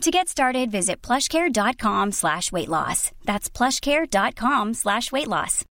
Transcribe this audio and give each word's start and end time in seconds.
To 0.00 0.10
get 0.10 0.28
started, 0.30 0.70
visit 0.70 1.02
plushcare.com 1.02 2.12
slash 2.12 2.50
weight 2.50 2.70
loss. 2.70 3.12
That's 3.26 3.50
plushcare.com 3.50 4.72
slash 4.72 5.12
weight 5.12 5.28
loss. 5.28 5.66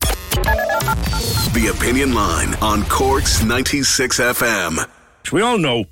The 0.00 1.70
Opinion 1.76 2.14
Line 2.14 2.54
on 2.62 2.84
Cork's 2.84 3.44
96 3.44 4.18
FM. 4.20 4.88
We 5.32 5.42
all 5.42 5.58
know 5.58 5.84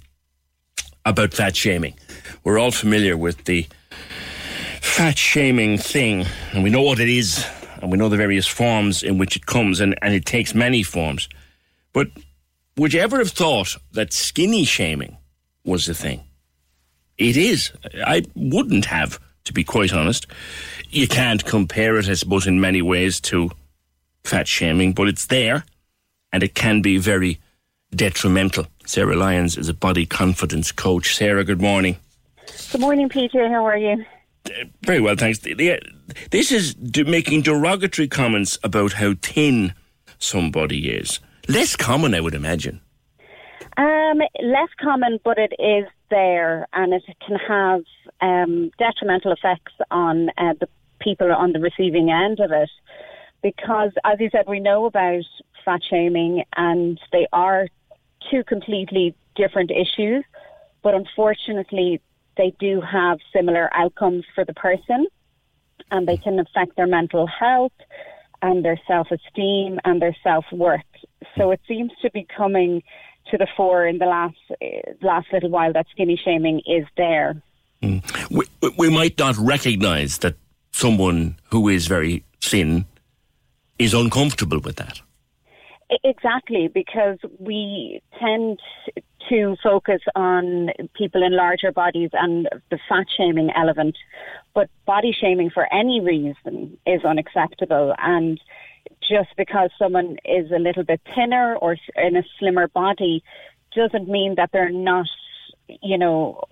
about 1.05 1.35
fat 1.35 1.55
shaming. 1.55 1.99
We're 2.45 2.59
all 2.59 2.71
familiar 2.71 3.19
with 3.19 3.45
the 3.45 3.67
fat 4.81 5.19
shaming 5.19 5.77
thing, 5.77 6.25
and 6.53 6.63
we 6.65 6.71
know 6.71 6.81
what 6.81 6.99
it 6.99 7.11
is, 7.11 7.45
and 7.83 7.93
we 7.93 7.99
know 7.99 8.09
the 8.09 8.17
various 8.17 8.47
forms 8.47 9.03
in 9.03 9.19
which 9.19 9.37
it 9.37 9.45
comes, 9.45 9.81
and, 9.81 9.95
and 10.01 10.15
it 10.15 10.25
takes 10.25 10.55
many 10.55 10.83
forms. 10.83 11.29
But 11.93 12.09
would 12.79 12.95
you 12.95 13.01
ever 13.01 13.19
have 13.19 13.33
thought 13.33 13.77
that 13.93 14.15
skinny 14.15 14.65
shaming 14.65 15.19
was 15.65 15.87
the 15.87 15.95
thing? 15.95 16.23
It 17.19 17.37
is. 17.37 17.73
I 18.07 18.25
wouldn't 18.35 18.87
have, 18.87 19.21
to 19.45 19.53
be 19.53 19.65
quite 19.65 19.93
honest. 19.93 20.27
You 20.89 21.07
can't 21.07 21.45
compare 21.45 21.97
it, 21.99 22.09
I 22.09 22.15
suppose, 22.15 22.47
in 22.47 22.61
many 22.61 22.83
ways 22.83 23.21
to 23.23 23.51
fat 24.25 24.49
shaming, 24.49 24.93
but 24.93 25.09
it's 25.09 25.27
there, 25.27 25.65
and 26.33 26.43
it 26.43 26.55
can 26.55 26.83
be 26.83 26.99
very 26.99 27.39
detrimental. 27.95 28.67
Sarah 28.87 29.17
Lyons 29.17 29.57
is 29.57 29.69
a 29.69 29.75
body 29.75 30.07
confidence 30.07 30.73
coach. 30.73 31.15
Sarah, 31.15 31.45
good 31.45 31.61
morning. 31.61 31.97
Good 32.73 32.81
morning, 32.81 33.09
Peter. 33.09 33.49
How 33.49 33.65
are 33.67 33.77
you? 33.77 34.05
Uh, 34.47 34.65
very 34.83 35.01
well, 35.01 35.17
thanks. 35.17 35.41
This 36.31 36.51
is 36.51 36.75
making 36.77 37.43
derogatory 37.43 38.09
comments 38.09 38.59
about 38.63 38.95
how 38.95 39.15
thin 39.21 39.75
somebody 40.19 40.91
is. 40.91 41.21
Less 41.49 41.77
common, 41.77 42.15
I 42.15 42.21
would 42.21 42.35
imagine. 42.35 42.81
Um, 44.11 44.21
less 44.43 44.69
common, 44.81 45.21
but 45.25 45.39
it 45.39 45.53
is 45.59 45.87
there, 46.11 46.67
and 46.73 46.93
it 46.93 47.05
can 47.25 47.37
have 47.37 47.83
um, 48.21 48.71
detrimental 48.79 49.33
effects 49.33 49.73
on 49.91 50.31
uh, 50.37 50.55
the 50.59 50.69
people 51.01 51.33
on 51.33 51.53
the 51.53 51.61
receiving 51.61 52.11
end 52.11 52.41
of 52.41 52.51
it. 52.51 52.71
Because, 53.43 53.93
as 54.05 54.19
you 54.19 54.29
said, 54.31 54.47
we 54.49 54.61
know 54.61 54.87
about 54.87 55.25
fat 55.65 55.81
shaming, 55.89 56.45
and 56.57 56.99
they 57.13 57.27
are 57.33 57.69
two 58.31 58.43
completely 58.45 59.15
different 59.37 59.71
issues. 59.71 60.25
But 60.83 60.95
unfortunately, 60.95 62.01
they 62.37 62.53
do 62.59 62.81
have 62.81 63.19
similar 63.33 63.71
outcomes 63.75 64.25
for 64.35 64.45
the 64.45 64.55
person, 64.55 65.07
and 65.91 66.09
they 66.09 66.17
can 66.17 66.39
affect 66.39 66.77
their 66.77 66.87
mental 66.87 67.27
health 67.27 67.73
and 68.43 68.65
their 68.65 68.81
self 68.89 69.09
esteem 69.11 69.79
and 69.85 70.01
their 70.01 70.17
self 70.23 70.47
worth. 70.51 70.81
So 71.37 71.51
it 71.51 71.61
seems 71.69 71.93
to 72.03 72.11
be 72.11 72.27
coming 72.37 72.83
to 73.31 73.39
the 73.39 73.47
fore 73.57 73.87
in 73.87 73.99
the 73.99 74.07
last 74.07 74.37
last 75.03 75.27
little 75.33 75.51
while 75.51 75.73
that 75.73 75.87
skinny 75.91 76.21
shaming 76.23 76.61
is 76.67 76.85
there. 76.97 77.43
Mm. 77.83 78.03
We, 78.31 78.71
we 78.77 78.91
might 78.91 79.19
not 79.19 79.37
recognise 79.39 80.19
that 80.19 80.37
someone 80.73 81.39
who 81.51 81.69
is 81.69 81.87
very 81.87 82.25
thin 82.43 82.87
is 83.79 83.95
uncomfortable 83.95 84.61
with 84.61 84.77
that. 84.77 85.01
Exactly, 86.05 86.69
because 86.69 87.19
we 87.39 88.01
tend 88.21 88.61
to 89.29 89.57
focus 89.63 90.01
on 90.15 90.71
people 90.95 91.23
in 91.23 91.37
larger 91.37 91.73
bodies 91.73 92.11
and 92.13 92.49
the 92.71 92.79
fat 92.89 93.07
shaming 93.17 93.51
element, 93.57 93.97
but 94.55 94.69
body 94.87 95.13
shaming 95.19 95.51
for 95.51 95.73
any 95.73 96.01
reason 96.01 96.79
is 96.87 97.05
unacceptable. 97.05 97.95
And 97.99 98.41
just 99.11 99.31
because 99.37 99.71
someone 99.77 100.19
is 100.25 100.51
a 100.53 100.59
little 100.59 100.85
bit 100.85 101.01
thinner 101.15 101.57
or 101.57 101.77
in 101.97 102.17
a 102.17 102.23
slimmer 102.39 102.69
body 102.69 103.23
doesn't 103.75 104.09
mean 104.09 104.37
that 104.37 104.51
they're 104.53 104.71
not, 104.71 105.07
you 105.83 105.99
know, 105.99 106.45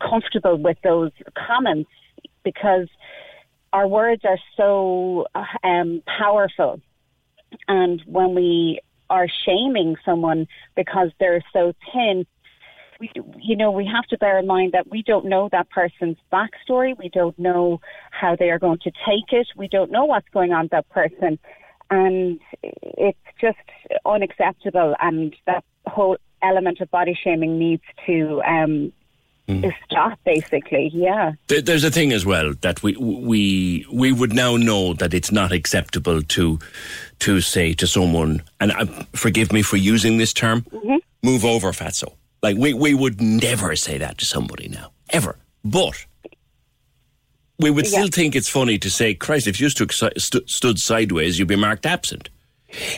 comfortable 0.00 0.56
with 0.56 0.78
those 0.84 1.10
comments 1.34 1.90
because 2.44 2.88
our 3.72 3.88
words 3.88 4.22
are 4.24 4.38
so 4.56 5.26
um, 5.64 6.02
powerful. 6.06 6.80
And 7.66 8.00
when 8.06 8.34
we 8.34 8.80
are 9.10 9.26
shaming 9.44 9.96
someone 10.04 10.46
because 10.76 11.10
they're 11.18 11.44
so 11.52 11.72
thin, 11.92 12.24
we, 13.00 13.10
you 13.40 13.56
know, 13.56 13.70
we 13.72 13.84
have 13.86 14.06
to 14.06 14.18
bear 14.18 14.38
in 14.38 14.46
mind 14.46 14.72
that 14.72 14.88
we 14.90 15.02
don't 15.02 15.26
know 15.26 15.48
that 15.52 15.70
person's 15.70 16.16
backstory. 16.32 16.96
We 16.96 17.08
don't 17.08 17.38
know 17.38 17.80
how 18.10 18.36
they 18.36 18.50
are 18.50 18.58
going 18.58 18.78
to 18.84 18.90
take 18.90 19.32
it. 19.32 19.48
We 19.56 19.68
don't 19.68 19.90
know 19.90 20.04
what's 20.04 20.28
going 20.32 20.52
on 20.52 20.62
with 20.62 20.70
that 20.70 20.88
person 20.88 21.38
and 21.90 22.40
it's 22.62 23.18
just 23.40 23.58
unacceptable. 24.04 24.94
And 25.00 25.34
that 25.46 25.64
whole 25.86 26.16
element 26.42 26.80
of 26.80 26.90
body 26.90 27.18
shaming 27.20 27.58
needs 27.58 27.82
to 28.06 28.42
um, 28.42 28.92
mm. 29.48 29.72
stop. 29.84 30.18
Basically, 30.24 30.90
yeah. 30.92 31.32
There's 31.48 31.84
a 31.84 31.90
thing 31.90 32.12
as 32.12 32.24
well 32.26 32.54
that 32.60 32.82
we 32.82 32.96
we 32.96 33.86
we 33.92 34.12
would 34.12 34.32
now 34.32 34.56
know 34.56 34.94
that 34.94 35.14
it's 35.14 35.32
not 35.32 35.52
acceptable 35.52 36.22
to 36.22 36.58
to 37.20 37.40
say 37.40 37.72
to 37.74 37.86
someone, 37.86 38.42
and 38.60 38.72
uh, 38.72 38.86
forgive 39.12 39.52
me 39.52 39.62
for 39.62 39.76
using 39.76 40.18
this 40.18 40.32
term, 40.32 40.62
mm-hmm. 40.62 40.96
move 41.22 41.44
over, 41.44 41.72
fatso. 41.72 42.12
Like 42.42 42.56
we 42.56 42.74
we 42.74 42.94
would 42.94 43.20
never 43.20 43.76
say 43.76 43.98
that 43.98 44.18
to 44.18 44.24
somebody 44.24 44.68
now, 44.68 44.92
ever. 45.10 45.36
But 45.64 46.06
we 47.58 47.70
would 47.70 47.86
still 47.86 48.08
think 48.08 48.36
it's 48.36 48.48
funny 48.48 48.78
to 48.78 48.90
say, 48.90 49.14
Christ, 49.14 49.46
if 49.46 49.60
you 49.60 49.68
stood, 49.68 49.92
st- 49.92 50.48
stood 50.48 50.78
sideways, 50.78 51.38
you'd 51.38 51.48
be 51.48 51.56
marked 51.56 51.86
absent. 51.86 52.28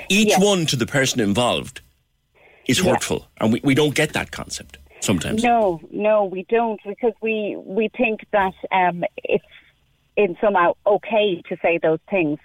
Each 0.09 0.35
one 0.39 0.67
to 0.67 0.77
the 0.77 0.87
person 0.87 1.21
involved 1.21 1.81
is 2.67 2.81
hurtful, 2.81 3.29
and 3.41 3.53
we, 3.53 3.61
we 3.63 3.75
don't 3.75 3.95
get 3.95 4.13
that 4.15 4.31
concept 4.31 4.79
sometimes. 5.01 5.43
No, 5.43 5.81
no, 5.91 6.25
we 6.25 6.45
don't, 6.49 6.81
because 6.85 7.13
we, 7.21 7.57
we 7.65 7.89
think 7.97 8.21
that 8.33 8.55
um, 8.73 9.05
it's 9.25 9.45
in 10.17 10.37
somehow 10.41 10.75
okay 10.87 11.43
to 11.49 11.57
say 11.63 11.79
those 11.79 12.01
things. 12.11 12.39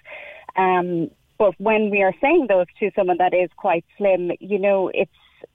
Um, 0.56 1.10
but 1.36 1.58
when 1.58 1.90
we 1.90 2.02
are 2.02 2.14
saying 2.20 2.46
those 2.48 2.66
to 2.78 2.90
someone 2.94 3.18
that 3.18 3.34
is 3.34 3.50
quite 3.56 3.84
slim, 3.98 4.30
you 4.38 4.58
know, 4.58 4.88
it's 4.94 5.10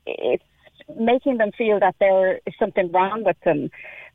it's 0.06 0.44
making 0.98 1.38
them 1.38 1.52
feel 1.58 1.80
that 1.80 1.96
there 2.00 2.42
is 2.46 2.54
something 2.60 2.92
wrong 2.92 3.24
with 3.24 3.40
them, 3.46 3.70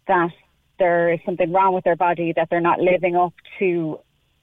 that 0.07 0.31
there 0.79 1.13
is 1.13 1.21
something 1.25 1.53
wrong 1.53 1.75
with 1.75 1.85
their 1.85 1.97
body, 1.97 2.33
that 2.35 2.49
they're 2.51 2.61
not 2.61 2.81
living 2.81 3.17
up 3.17 3.35
to, 3.59 3.99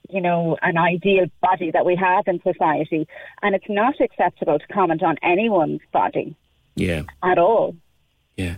you 0.09 0.21
know, 0.21 0.57
an 0.61 0.77
ideal 0.77 1.25
body 1.41 1.71
that 1.71 1.85
we 1.85 1.95
have 1.95 2.27
in 2.27 2.41
society. 2.41 3.07
And 3.41 3.55
it's 3.55 3.69
not 3.69 3.99
acceptable 3.99 4.59
to 4.59 4.67
comment 4.67 5.03
on 5.03 5.17
anyone's 5.21 5.81
body. 5.91 6.35
Yeah. 6.75 7.03
At 7.23 7.37
all. 7.37 7.75
Yeah. 8.37 8.55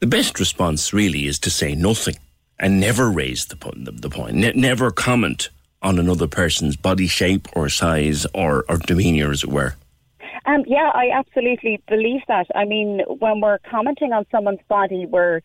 The 0.00 0.06
best 0.06 0.38
response 0.38 0.92
really 0.92 1.26
is 1.26 1.38
to 1.40 1.50
say 1.50 1.74
nothing 1.74 2.16
and 2.58 2.80
never 2.80 3.10
raise 3.10 3.46
the, 3.46 3.56
the, 3.76 3.92
the 3.92 4.10
point, 4.10 4.34
ne- 4.34 4.52
never 4.52 4.90
comment 4.90 5.50
on 5.82 5.98
another 5.98 6.28
person's 6.28 6.76
body 6.76 7.08
shape 7.08 7.48
or 7.56 7.68
size 7.68 8.24
or, 8.34 8.64
or 8.68 8.78
demeanour, 8.78 9.32
as 9.32 9.42
it 9.42 9.50
were. 9.50 9.74
Um, 10.46 10.64
yeah, 10.66 10.90
I 10.94 11.10
absolutely 11.12 11.80
believe 11.88 12.20
that. 12.28 12.46
I 12.54 12.64
mean, 12.64 13.00
when 13.06 13.40
we're 13.40 13.58
commenting 13.58 14.12
on 14.12 14.26
someone's 14.30 14.60
body, 14.68 15.06
we're 15.06 15.40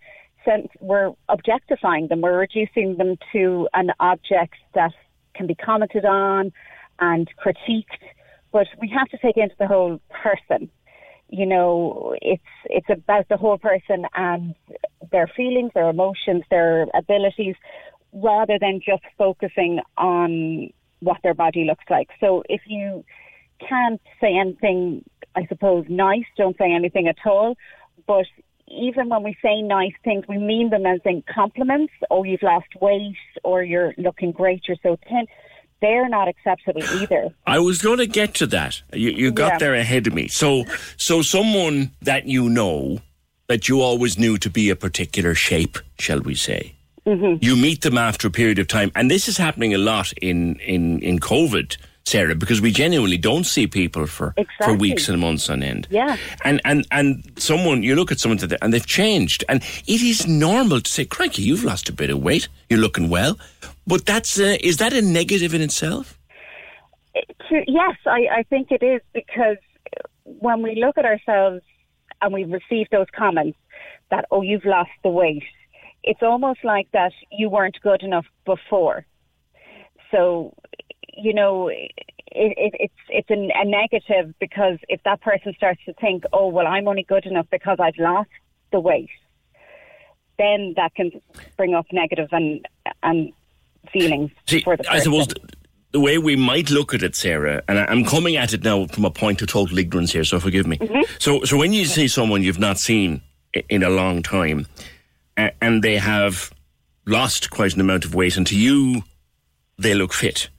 we're 0.80 1.12
objectifying 1.30 2.08
them. 2.08 2.22
We're 2.22 2.40
reducing 2.40 2.98
them 2.98 3.18
to 3.34 3.68
an 3.74 3.92
object 4.00 4.56
that 4.74 4.92
can 5.36 5.48
be 5.48 5.56
commented 5.56 6.06
on 6.06 6.52
and 7.00 7.30
critiqued. 7.44 8.04
But 8.52 8.68
we 8.82 8.90
have 8.90 9.08
to 9.10 9.18
take 9.18 9.38
into 9.38 9.56
the 9.60 9.68
whole 9.68 10.00
person. 10.10 10.70
You 11.30 11.46
know, 11.46 12.16
it's 12.22 12.42
it's 12.66 12.90
about 12.90 13.28
the 13.28 13.38
whole 13.38 13.58
person 13.58 14.06
and 14.16 14.56
their 15.12 15.28
feelings, 15.36 15.72
their 15.74 15.90
emotions, 15.90 16.44
their 16.50 16.88
abilities. 16.94 17.56
rather 18.14 18.58
than 18.60 18.80
just 18.86 19.04
focusing 19.18 19.80
on 19.98 20.70
what 21.00 21.18
their 21.24 21.34
body 21.34 21.66
looks 21.66 21.86
like. 21.90 22.10
So 22.20 22.44
if 22.50 22.62
you 22.66 23.04
can't 23.68 24.02
say 24.22 24.36
anything, 24.38 25.04
I 25.36 25.46
suppose, 25.48 25.86
nice, 25.90 26.26
don't 26.38 26.58
say 26.58 26.72
anything 26.74 27.08
at 27.08 27.18
all. 27.26 27.56
But 28.06 28.26
even 28.68 29.10
when 29.10 29.24
we 29.24 29.38
say 29.42 29.62
nice 29.62 29.94
things, 30.04 30.26
we 30.28 30.38
mean 30.38 30.70
them 30.70 30.86
as 30.86 31.00
in 31.06 31.24
compliments, 31.34 31.94
or 32.10 32.20
oh, 32.20 32.24
you've 32.24 32.44
lost 32.44 32.68
weight, 32.82 33.16
or 33.44 33.64
you're 33.64 33.94
looking 33.98 34.32
great, 34.32 34.64
you're 34.68 34.78
so 34.84 34.98
thin. 35.08 35.26
They're 35.82 36.10
not 36.10 36.28
acceptable 36.28 36.84
either. 36.84 37.30
I 37.48 37.60
was 37.60 37.82
going 37.82 38.00
to 38.00 38.08
get 38.08 38.34
to 38.36 38.48
that. 38.48 38.82
You, 38.94 39.12
you 39.12 39.32
got 39.32 39.54
yeah. 39.54 39.58
there 39.60 39.76
ahead 39.76 40.08
of 40.08 40.14
me. 40.14 40.28
So, 40.28 40.66
so 40.98 41.22
someone 41.22 41.92
that 42.02 42.26
you 42.26 42.50
know 42.50 43.00
that 43.48 43.70
you 43.70 43.82
always 43.82 44.18
knew 44.18 44.38
to 44.40 44.50
be 44.50 44.70
a 44.70 44.76
particular 44.76 45.34
shape, 45.34 45.78
shall 46.00 46.20
we 46.20 46.36
say? 46.36 46.74
Mm-hmm. 47.06 47.44
You 47.44 47.56
meet 47.56 47.82
them 47.82 47.98
after 47.98 48.28
a 48.28 48.32
period 48.32 48.60
of 48.60 48.68
time, 48.68 48.92
and 48.94 49.10
this 49.10 49.30
is 49.30 49.38
happening 49.38 49.74
a 49.74 49.78
lot 49.78 50.12
in 50.22 50.56
in 50.60 51.00
in 51.00 51.20
COVID. 51.20 51.78
Sarah, 52.08 52.36
because 52.36 52.62
we 52.62 52.72
genuinely 52.72 53.18
don't 53.18 53.44
see 53.44 53.68
people 53.68 54.08
for, 54.08 54.34
exactly. 54.38 54.66
for 54.66 54.74
weeks 54.74 55.10
and 55.10 55.20
months 55.20 55.50
on 55.50 55.62
end. 55.62 55.88
Yeah. 55.90 56.16
And 56.46 56.62
and 56.64 56.88
and 56.90 57.30
someone 57.38 57.84
you 57.84 57.96
look 57.96 58.14
at 58.14 58.20
someone 58.20 58.38
today 58.38 58.58
and 58.62 58.74
they've 58.74 58.86
changed. 58.86 59.44
And 59.50 59.62
it 59.88 60.02
is 60.02 60.26
normal 60.26 60.80
to 60.80 60.90
say, 60.90 61.04
Crikey, 61.04 61.42
you've 61.42 61.66
lost 61.66 61.90
a 61.90 61.94
bit 61.94 62.10
of 62.10 62.24
weight. 62.24 62.48
You're 62.70 62.80
looking 62.80 63.10
well. 63.10 63.38
But 63.86 64.06
that's 64.06 64.40
uh, 64.40 64.56
is 64.62 64.78
that 64.78 64.94
a 64.94 65.02
negative 65.02 65.54
in 65.54 65.62
itself? 65.62 66.18
Yes, 67.52 67.98
I, 68.06 68.28
I 68.40 68.44
think 68.44 68.72
it 68.72 68.84
is 68.84 69.02
because 69.14 69.58
when 70.24 70.62
we 70.62 70.76
look 70.76 70.98
at 70.98 71.06
ourselves 71.06 71.62
and 72.22 72.34
we 72.34 72.46
receive 72.46 72.88
those 72.90 73.08
comments 73.14 73.58
that, 74.12 74.26
oh, 74.32 74.42
you've 74.42 74.66
lost 74.66 74.92
the 75.04 75.10
weight, 75.10 75.44
it's 76.04 76.22
almost 76.22 76.64
like 76.64 76.88
that 76.94 77.12
you 77.32 77.50
weren't 77.50 77.78
good 77.82 78.02
enough 78.02 78.26
before. 78.46 79.06
So 80.12 80.54
you 81.18 81.34
know, 81.34 81.68
it, 81.68 81.92
it, 82.32 82.74
it's 82.80 82.94
it's 83.10 83.30
a, 83.30 83.34
a 83.34 83.66
negative 83.66 84.34
because 84.40 84.78
if 84.88 85.02
that 85.04 85.22
person 85.22 85.54
starts 85.56 85.82
to 85.86 85.94
think, 85.94 86.24
oh 86.34 86.48
well, 86.48 86.68
I'm 86.68 86.88
only 86.88 87.04
good 87.04 87.26
enough 87.26 87.48
because 87.52 87.78
I've 87.80 87.98
lost 87.98 88.30
the 88.72 88.80
weight, 88.80 89.10
then 90.38 90.74
that 90.76 90.94
can 90.96 91.12
bring 91.58 91.74
up 91.74 91.86
negative 91.92 92.30
and 92.32 92.66
and 93.04 93.34
feelings 93.92 94.32
See, 94.48 94.62
for 94.62 94.78
the 94.78 94.84
person. 94.84 94.96
I 94.96 95.00
suppose 95.00 95.28
the 95.92 96.00
way 96.00 96.18
we 96.18 96.36
might 96.36 96.70
look 96.70 96.94
at 96.94 97.02
it, 97.02 97.16
Sarah, 97.16 97.64
and 97.68 97.80
I'm 97.80 98.04
coming 98.04 98.36
at 98.36 98.54
it 98.54 98.64
now 98.64 98.88
from 98.88 99.06
a 99.06 99.12
point 99.12 99.42
of 99.42 99.48
total 99.48 99.78
ignorance 99.78 100.12
here, 100.12 100.24
so 100.24 100.40
forgive 100.40 100.68
me. 100.68 100.78
Mm-hmm. 100.78 101.02
So, 101.20 101.44
so 101.44 101.58
when 101.58 101.74
you 101.74 101.86
see 101.86 102.08
someone 102.08 102.44
you've 102.44 102.60
not 102.60 102.78
seen 102.78 103.22
in 103.70 103.84
a 103.84 103.90
long 103.90 104.22
time, 104.22 104.68
and 105.38 105.84
they 105.84 105.98
have 105.98 106.52
lost 107.06 107.50
quite 107.50 107.74
an 107.74 107.82
amount 107.82 108.06
of 108.06 108.14
weight, 108.14 108.38
and 108.38 108.46
to 108.48 108.60
you, 108.60 109.04
they 109.78 109.94
look 109.94 110.14
fit. 110.14 110.50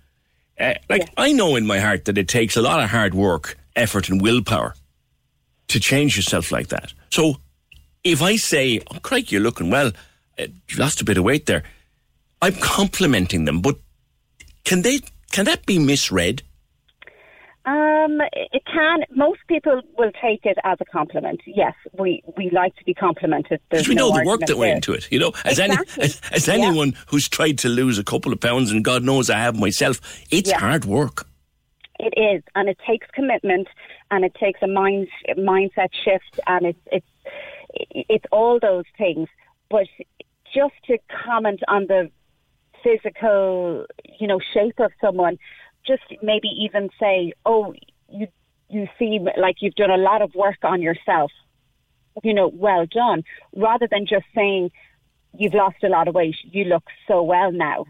Uh, 0.59 0.75
like, 0.89 1.03
yeah. 1.03 1.09
I 1.17 1.33
know 1.33 1.57
in 1.57 1.67
my 1.67 1.79
heart 1.79 2.07
that 2.07 2.19
it 2.19 2.29
takes 2.29 2.57
a 2.57 2.63
lot 2.63 2.83
of 2.83 2.91
hard 2.91 3.15
work, 3.15 3.57
effort, 3.77 4.09
and 4.09 4.21
willpower 4.21 4.75
to 5.69 5.81
change 5.81 6.17
yourself 6.17 6.51
like 6.51 6.69
that. 6.69 6.93
So 7.11 7.37
if 8.05 8.23
I 8.23 8.37
say, 8.37 8.81
oh, 8.91 8.99
Craig, 9.01 9.31
you're 9.31 9.41
looking 9.41 9.71
well, 9.71 9.93
uh, 10.39 10.47
you 10.69 10.77
lost 10.77 11.01
a 11.01 11.05
bit 11.05 11.19
of 11.19 11.25
weight 11.25 11.47
there, 11.47 11.63
I'm 12.41 12.55
complimenting 12.55 13.45
them, 13.45 13.61
but 13.61 13.77
can 14.65 14.83
they, 14.83 15.01
can 15.31 15.45
that 15.45 15.67
be 15.67 15.79
misread? 15.79 16.43
Um, 18.09 18.21
it 18.33 18.65
can. 18.65 19.05
Most 19.11 19.41
people 19.49 19.83
will 19.97 20.13
take 20.21 20.45
it 20.45 20.59
as 20.65 20.79
a 20.81 20.85
compliment. 20.85 21.41
Yes, 21.47 21.75
we, 21.99 22.23
we 22.37 22.51
like 22.51 22.75
to 22.77 22.85
be 22.85 22.95
complimented. 22.95 23.61
Because 23.69 23.89
we 23.89 23.95
no 23.95 24.09
know 24.09 24.19
the 24.19 24.25
work 24.25 24.41
that 24.41 24.57
went 24.57 24.77
into 24.77 24.93
it. 24.93 25.11
You 25.11 25.19
know, 25.19 25.33
as 25.45 25.59
exactly. 25.59 26.03
any 26.03 26.05
as, 26.05 26.21
as 26.33 26.49
anyone 26.49 26.91
yeah. 26.91 26.99
who's 27.09 27.29
tried 27.29 27.59
to 27.59 27.69
lose 27.69 27.99
a 27.99 28.05
couple 28.05 28.33
of 28.33 28.41
pounds, 28.41 28.71
and 28.71 28.85
God 28.85 29.03
knows 29.03 29.31
I 29.31 29.39
have 29.39 29.59
myself, 29.59 30.01
it's 30.31 30.51
yeah. 30.51 30.59
hard 30.59 30.85
work. 30.85 31.27
It 31.99 32.15
is, 32.17 32.43
and 32.55 32.69
it 32.69 32.79
takes 32.87 33.09
commitment, 33.13 33.69
and 34.11 34.25
it 34.25 34.35
takes 34.35 34.61
a 34.63 34.69
mind 34.69 35.09
mindset 35.37 35.91
shift, 36.05 36.41
and 36.47 36.67
it's 36.67 36.79
it's 36.93 37.07
it's 38.09 38.25
all 38.31 38.59
those 38.61 38.85
things. 38.97 39.29
But 39.69 39.87
just 40.55 40.75
to 40.87 40.99
comment 41.25 41.61
on 41.69 41.87
the 41.89 42.11
physical, 42.83 43.87
you 44.19 44.27
know, 44.27 44.41
shape 44.55 44.79
of 44.79 44.93
someone 45.01 45.39
just 45.87 46.03
maybe 46.23 46.49
even 46.49 46.91
say, 47.01 47.33
oh, 47.47 47.75
you 48.09 48.29
you 48.69 48.87
seem 48.99 49.29
like 49.39 49.57
you've 49.61 49.75
done 49.75 49.91
a 49.91 49.97
lot 49.97 50.23
of 50.23 50.35
work 50.35 50.59
on 50.63 50.83
yourself. 50.83 51.31
You 52.23 52.35
know, 52.35 52.49
well 52.49 52.87
done. 52.87 53.23
Rather 53.55 53.89
than 53.91 54.07
just 54.07 54.27
saying 54.35 54.71
you've 55.37 55.55
lost 55.55 55.77
a 55.83 55.89
lot 55.89 56.09
of 56.09 56.15
weight, 56.15 56.37
you 56.43 56.65
look 56.65 56.85
so 57.07 57.23
well 57.23 57.53
now. 57.53 57.87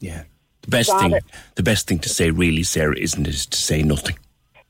Yeah. 0.00 0.24
The 0.62 0.68
best 0.68 0.90
Rather, 0.90 1.20
thing, 1.20 1.30
the 1.54 1.62
best 1.62 1.86
thing 1.86 1.98
to 2.00 2.08
say, 2.08 2.30
really, 2.30 2.62
Sarah, 2.62 2.96
isn't 2.98 3.26
it, 3.26 3.30
is 3.30 3.46
to 3.46 3.56
say 3.56 3.82
nothing. 3.82 4.16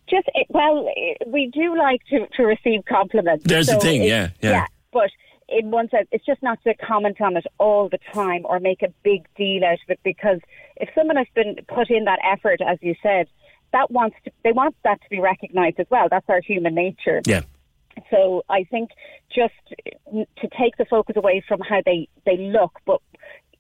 Just 0.08 0.28
eh, 0.34 0.44
well, 0.48 0.88
eh, 0.96 1.14
we 1.26 1.50
do 1.52 1.76
like 1.76 2.02
to, 2.10 2.26
to 2.36 2.44
receive 2.44 2.84
compliments. 2.88 3.44
There's 3.44 3.66
so 3.66 3.74
the 3.74 3.80
thing, 3.80 4.02
yeah, 4.02 4.30
yeah, 4.40 4.50
yeah. 4.50 4.66
But 4.92 5.10
in 5.48 5.70
one 5.70 5.88
sense, 5.88 6.08
it's 6.12 6.24
just 6.24 6.42
not 6.42 6.62
to 6.64 6.74
comment 6.74 7.20
on 7.20 7.36
it 7.36 7.46
all 7.58 7.88
the 7.88 7.98
time 8.12 8.42
or 8.44 8.60
make 8.60 8.82
a 8.82 8.92
big 9.02 9.26
deal 9.36 9.64
out 9.64 9.78
of 9.82 9.88
it 9.88 10.00
because 10.04 10.40
if 10.76 10.88
someone 10.94 11.16
has 11.16 11.26
been 11.34 11.56
put 11.66 11.90
in 11.90 12.04
that 12.04 12.18
effort, 12.24 12.60
as 12.60 12.78
you 12.80 12.94
said, 13.02 13.26
that 13.72 13.90
wants 13.90 14.16
to, 14.24 14.30
they 14.44 14.52
want 14.52 14.74
that 14.84 15.00
to 15.02 15.10
be 15.10 15.20
recognised 15.20 15.78
as 15.78 15.86
well. 15.90 16.08
That's 16.10 16.28
our 16.28 16.40
human 16.40 16.74
nature. 16.74 17.20
Yeah. 17.26 17.42
So 18.10 18.44
I 18.48 18.64
think 18.64 18.90
just 19.34 19.54
to 20.14 20.48
take 20.58 20.76
the 20.76 20.84
focus 20.88 21.16
away 21.16 21.42
from 21.46 21.60
how 21.60 21.80
they, 21.84 22.08
they 22.24 22.36
look, 22.36 22.78
but 22.86 23.00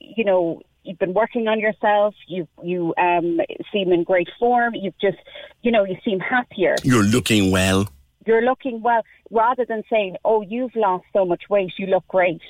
you 0.00 0.24
know, 0.24 0.62
you've 0.84 0.98
been 0.98 1.12
working 1.12 1.48
on 1.48 1.58
yourself. 1.58 2.14
You 2.28 2.46
you 2.62 2.94
um, 2.96 3.40
seem 3.72 3.92
in 3.92 4.04
great 4.04 4.28
form. 4.38 4.74
You've 4.76 4.98
just, 5.00 5.18
you 5.62 5.72
know, 5.72 5.84
you 5.84 5.96
seem 6.04 6.20
happier. 6.20 6.76
You're 6.84 7.02
looking 7.02 7.50
well 7.50 7.88
you're 8.28 8.42
looking 8.42 8.82
well, 8.82 9.02
rather 9.30 9.64
than 9.64 9.82
saying, 9.90 10.16
oh, 10.24 10.42
you've 10.42 10.76
lost 10.76 11.04
so 11.14 11.24
much 11.24 11.44
weight, 11.48 11.72
you 11.78 11.86
look 11.86 12.06
great. 12.08 12.42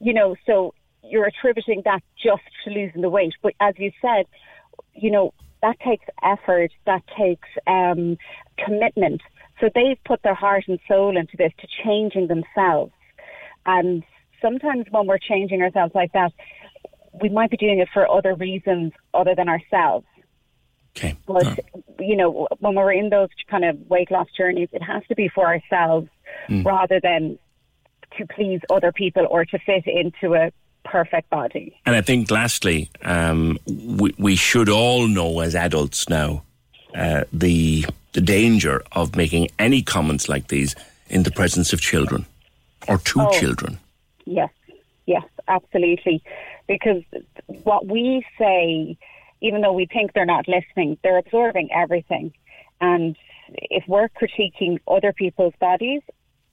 You 0.00 0.14
know, 0.14 0.34
so 0.46 0.74
you're 1.04 1.26
attributing 1.26 1.82
that 1.84 2.02
just 2.20 2.42
to 2.64 2.70
losing 2.70 3.02
the 3.02 3.10
weight. 3.10 3.34
But 3.42 3.52
as 3.60 3.74
you 3.76 3.92
said, 4.00 4.24
you 4.94 5.10
know, 5.10 5.34
that 5.62 5.78
takes 5.80 6.04
effort, 6.22 6.72
that 6.86 7.02
takes 7.16 7.48
um, 7.66 8.18
commitment. 8.64 9.22
So 9.60 9.70
they've 9.74 9.98
put 10.04 10.22
their 10.22 10.34
heart 10.34 10.64
and 10.66 10.78
soul 10.88 11.16
into 11.16 11.36
this 11.36 11.52
to 11.60 11.68
changing 11.84 12.26
themselves. 12.26 12.92
And 13.64 14.02
sometimes 14.40 14.86
when 14.90 15.06
we're 15.06 15.18
changing 15.18 15.62
ourselves 15.62 15.94
like 15.94 16.12
that, 16.12 16.32
we 17.20 17.28
might 17.28 17.50
be 17.50 17.56
doing 17.56 17.78
it 17.78 17.88
for 17.92 18.10
other 18.10 18.34
reasons 18.34 18.92
other 19.14 19.34
than 19.34 19.48
ourselves. 19.48 20.06
Okay. 20.96 21.16
But, 21.26 21.46
oh. 21.46 21.82
you 22.00 22.16
know, 22.16 22.48
when 22.58 22.74
we're 22.74 22.92
in 22.92 23.08
those 23.08 23.28
kind 23.48 23.64
of 23.64 23.78
weight 23.88 24.10
loss 24.10 24.28
journeys, 24.36 24.68
it 24.72 24.82
has 24.82 25.02
to 25.08 25.14
be 25.14 25.28
for 25.28 25.46
ourselves 25.46 26.08
mm. 26.48 26.64
rather 26.64 27.00
than 27.00 27.38
to 28.18 28.26
please 28.26 28.60
other 28.70 28.92
people 28.92 29.26
or 29.30 29.44
to 29.44 29.58
fit 29.60 29.84
into 29.86 30.34
a 30.34 30.52
perfect 30.84 31.30
body. 31.30 31.76
And 31.86 31.96
I 31.96 32.00
think, 32.00 32.30
lastly, 32.30 32.90
um, 33.02 33.58
we, 33.66 34.14
we 34.18 34.36
should 34.36 34.68
all 34.68 35.06
know 35.06 35.40
as 35.40 35.54
adults 35.54 36.08
now 36.08 36.42
uh, 36.94 37.24
the 37.32 37.86
the 38.12 38.20
danger 38.20 38.82
of 38.92 39.16
making 39.16 39.48
any 39.58 39.82
comments 39.82 40.28
like 40.28 40.48
these 40.48 40.74
in 41.08 41.22
the 41.22 41.30
presence 41.30 41.72
of 41.72 41.80
children 41.80 42.26
or 42.86 42.98
to 42.98 43.22
oh, 43.22 43.30
children. 43.30 43.78
Yes, 44.26 44.50
yes, 45.06 45.24
absolutely. 45.48 46.22
Because 46.66 47.02
what 47.46 47.86
we 47.86 48.24
say 48.38 48.98
even 49.42 49.60
though 49.60 49.72
we 49.72 49.86
think 49.86 50.12
they're 50.12 50.24
not 50.24 50.48
listening, 50.48 50.96
they're 51.02 51.18
absorbing 51.18 51.68
everything. 51.74 52.32
And 52.80 53.16
if 53.48 53.84
we're 53.88 54.08
critiquing 54.08 54.78
other 54.86 55.12
people's 55.12 55.54
bodies 55.60 56.00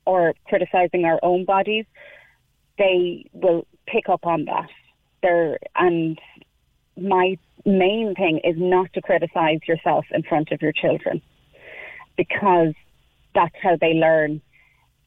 or 0.05 0.33
criticizing 0.45 1.05
our 1.05 1.19
own 1.21 1.45
bodies, 1.45 1.85
they 2.79 3.29
will 3.33 3.67
pick 3.85 4.09
up 4.09 4.25
on 4.25 4.45
that. 4.45 4.69
They're, 5.21 5.59
and 5.75 6.17
my 6.97 7.37
main 7.65 8.15
thing 8.15 8.39
is 8.43 8.55
not 8.57 8.91
to 8.93 9.01
criticize 9.01 9.59
yourself 9.67 10.05
in 10.11 10.23
front 10.23 10.51
of 10.51 10.61
your 10.61 10.71
children 10.71 11.21
because 12.17 12.73
that's 13.35 13.55
how 13.61 13.77
they 13.79 13.93
learn 13.93 14.41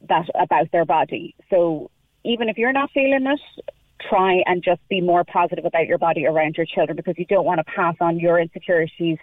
that 0.09 0.29
about 0.41 0.71
their 0.71 0.85
body. 0.85 1.35
So 1.51 1.91
even 2.25 2.49
if 2.49 2.59
you're 2.59 2.73
not 2.73 2.91
feeling 2.93 3.27
it, 3.27 3.41
try 4.09 4.43
and 4.47 4.63
just 4.63 4.81
be 4.89 5.01
more 5.01 5.25
positive 5.25 5.65
about 5.65 5.87
your 5.87 5.99
body 5.99 6.27
around 6.27 6.57
your 6.57 6.67
children 6.67 6.97
because 6.97 7.15
you 7.19 7.25
don't 7.27 7.45
want 7.45 7.59
to 7.59 7.65
pass 7.65 7.97
on 8.01 8.19
your 8.19 8.39
insecurities 8.39 9.19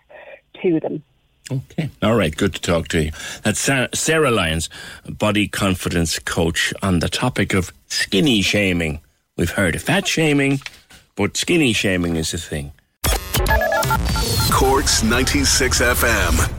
to 0.62 0.79
them. 0.79 1.03
Okay. 1.51 1.89
All 2.03 2.15
right. 2.15 2.36
Good 2.36 2.53
to 2.56 2.62
talk 2.62 2.88
to 2.89 3.03
you. 3.06 3.12
That's 3.44 3.60
Sarah 3.94 4.32
Lyons, 4.32 4.70
body 5.08 5.48
confidence 5.48 6.20
coach, 6.20 6.74
on 6.82 7.00
the 7.00 7.10
topic 7.10 7.53
of 7.53 7.72
skinny 7.88 8.41
shaming. 8.41 9.00
We've 9.36 9.50
heard 9.50 9.75
of 9.75 9.82
fat 9.82 10.08
shaming, 10.08 10.60
but 11.15 11.38
skinny 11.38 11.74
shaming 11.74 12.18
is 12.18 12.34
a 12.34 12.38
thing. 12.38 12.72
Cork's 14.51 15.03
96 15.03 15.82
FM. 15.82 16.59